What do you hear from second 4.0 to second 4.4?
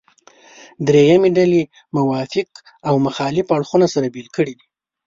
بېل